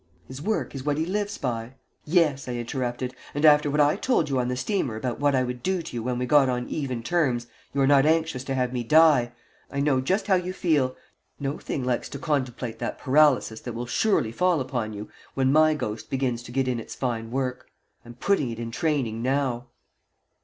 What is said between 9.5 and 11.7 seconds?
I know just how you feel. No